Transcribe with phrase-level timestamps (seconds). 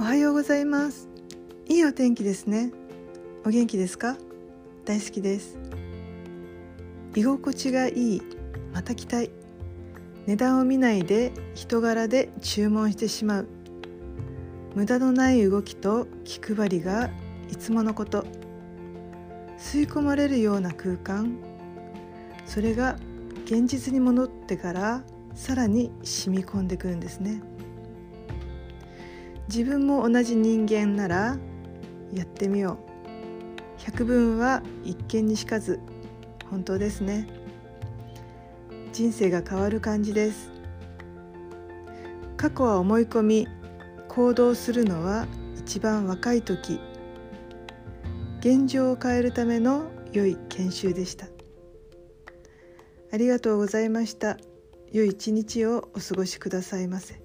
[0.00, 1.08] おはようございます。
[1.68, 2.72] いいお天気ですね。
[3.44, 4.16] お元気ですか？
[4.84, 5.56] 大好きです。
[7.14, 8.22] 居心地がいい。
[8.72, 9.30] また来たい。
[10.26, 13.48] 値段を見ないで人柄で注文してしまう。
[14.74, 17.10] 無駄のない動きと気配りが
[17.48, 18.26] いつものこと。
[19.58, 21.38] 吸い込まれるような空間。
[22.46, 22.98] それが
[23.44, 25.04] 現実に戻ってから
[25.36, 27.40] さらに染み込んでくるんですね。
[29.48, 31.36] 自分も同じ人間なら
[32.12, 32.78] やってみよ
[33.78, 33.80] う。
[33.82, 35.80] 百聞は一見にしかず
[36.50, 37.28] 本当ですね。
[38.92, 40.50] 人生が変わる感じです。
[42.36, 43.48] 過去は思い込み
[44.08, 46.78] 行動するのは一番若い時。
[48.40, 51.26] 現状を変えるための良い研修でした。
[53.12, 54.36] ありがとうございました。
[54.92, 57.23] 良い一日をお過ごしくださいませ。